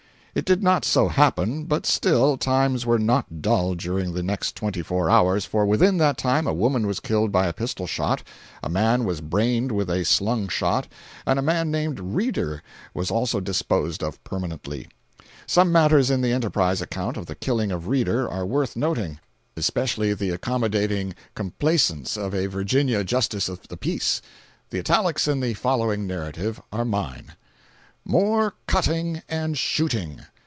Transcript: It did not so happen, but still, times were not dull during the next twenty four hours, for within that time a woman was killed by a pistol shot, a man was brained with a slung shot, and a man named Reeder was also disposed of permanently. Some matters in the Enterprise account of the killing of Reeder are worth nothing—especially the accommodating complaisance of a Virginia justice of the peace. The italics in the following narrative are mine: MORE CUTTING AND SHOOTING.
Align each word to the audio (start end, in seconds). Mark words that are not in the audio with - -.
It 0.33 0.45
did 0.45 0.63
not 0.63 0.85
so 0.85 1.09
happen, 1.09 1.65
but 1.65 1.85
still, 1.85 2.37
times 2.37 2.85
were 2.85 2.97
not 2.97 3.41
dull 3.41 3.75
during 3.75 4.13
the 4.13 4.23
next 4.23 4.55
twenty 4.55 4.81
four 4.81 5.09
hours, 5.09 5.43
for 5.43 5.65
within 5.65 5.97
that 5.97 6.17
time 6.17 6.47
a 6.47 6.53
woman 6.53 6.87
was 6.87 7.01
killed 7.01 7.33
by 7.33 7.47
a 7.47 7.53
pistol 7.53 7.85
shot, 7.85 8.23
a 8.63 8.69
man 8.69 9.03
was 9.03 9.19
brained 9.19 9.73
with 9.73 9.89
a 9.89 10.05
slung 10.05 10.47
shot, 10.47 10.87
and 11.25 11.37
a 11.37 11.41
man 11.41 11.69
named 11.69 11.99
Reeder 11.99 12.63
was 12.93 13.11
also 13.11 13.41
disposed 13.41 14.01
of 14.01 14.23
permanently. 14.23 14.87
Some 15.45 15.69
matters 15.69 16.09
in 16.09 16.21
the 16.21 16.31
Enterprise 16.31 16.81
account 16.81 17.17
of 17.17 17.25
the 17.25 17.35
killing 17.35 17.69
of 17.73 17.89
Reeder 17.89 18.29
are 18.29 18.45
worth 18.45 18.77
nothing—especially 18.77 20.13
the 20.13 20.29
accommodating 20.29 21.13
complaisance 21.35 22.15
of 22.15 22.33
a 22.33 22.45
Virginia 22.47 23.03
justice 23.03 23.49
of 23.49 23.67
the 23.67 23.75
peace. 23.75 24.21
The 24.69 24.79
italics 24.79 25.27
in 25.27 25.41
the 25.41 25.55
following 25.55 26.07
narrative 26.07 26.61
are 26.71 26.85
mine: 26.85 27.33
MORE 28.03 28.55
CUTTING 28.65 29.21
AND 29.29 29.59
SHOOTING. 29.59 30.21